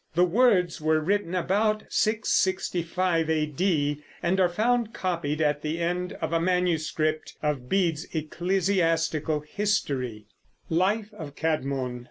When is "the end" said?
5.61-6.13